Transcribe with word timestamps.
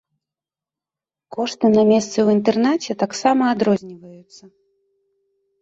Кошты 1.35 1.65
на 1.75 1.83
месцы 1.91 2.13
ў 2.21 2.27
інтэрнаце 2.37 2.91
таксама 3.05 3.43
адрозніваюцца. 3.57 4.43